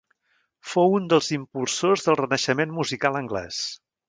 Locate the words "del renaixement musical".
2.09-3.21